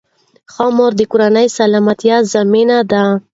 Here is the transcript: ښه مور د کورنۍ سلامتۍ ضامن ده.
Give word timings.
ښه 0.53 0.65
مور 0.75 0.91
د 0.97 1.01
کورنۍ 1.11 1.47
سلامتۍ 1.57 2.09
ضامن 2.31 2.69
ده. 2.91 3.03